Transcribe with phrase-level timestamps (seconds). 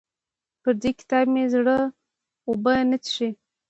[0.61, 1.77] پر دې کتاب مې زړه
[2.47, 3.29] اوبه نه څښي.